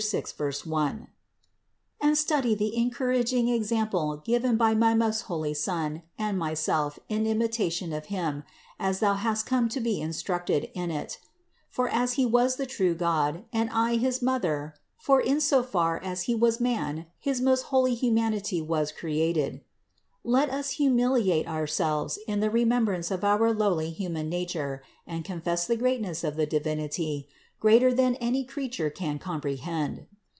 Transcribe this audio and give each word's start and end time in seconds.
6, 0.03 0.65
1); 0.65 1.07
and 2.01 2.17
study 2.17 2.55
the 2.55 2.73
encourag 2.75 3.31
ing 3.33 3.49
example 3.49 4.17
given 4.25 4.57
by 4.57 4.73
my 4.73 4.95
most 4.95 5.21
holy 5.21 5.53
Son 5.53 6.01
and 6.17 6.39
myself 6.39 6.97
in 7.07 7.27
imitation 7.27 7.93
of 7.93 8.07
Him, 8.07 8.41
as 8.79 8.99
thou 8.99 9.13
hast 9.13 9.45
come 9.45 9.69
to 9.69 9.79
be 9.79 10.01
instructed 10.01 10.71
in 10.73 10.89
it; 10.89 11.19
for 11.69 11.87
as 11.87 12.13
He 12.13 12.25
was 12.25 12.55
the 12.55 12.65
true 12.65 12.95
God, 12.95 13.43
and 13.53 13.69
I 13.69 13.97
his 13.97 14.23
Mother 14.23 14.73
(for 14.97 15.21
in 15.21 15.39
so 15.39 15.61
far 15.61 16.01
as 16.01 16.23
He 16.23 16.33
was 16.33 16.59
man 16.59 17.05
his 17.19 17.39
most 17.39 17.65
holy 17.65 17.93
humanity 17.93 18.59
was 18.59 18.91
created), 18.91 19.61
let 20.23 20.49
us 20.49 20.71
humiliate 20.71 21.47
ourselves 21.47 22.17
in 22.27 22.39
the 22.39 22.49
remem 22.49 22.87
brance 22.87 23.11
of 23.11 23.23
our 23.23 23.53
lowly 23.53 23.91
human 23.91 24.29
nature 24.29 24.81
and 25.05 25.23
confess 25.23 25.67
the 25.67 25.77
great 25.77 26.01
ness 26.01 26.23
of 26.23 26.37
the 26.37 26.47
Divinity, 26.47 27.27
greater 27.59 27.93
than 27.93 28.15
any 28.15 28.43
creature 28.43 28.89
can 28.89 29.19
com 29.19 29.39
prehend. 29.39 30.03